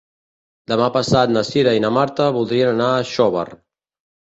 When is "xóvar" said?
3.13-3.47